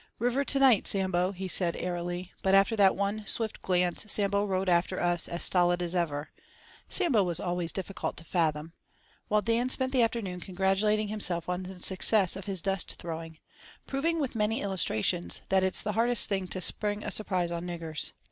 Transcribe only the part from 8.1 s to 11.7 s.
to fathom—while Dan spent the afternoon congratulating himself on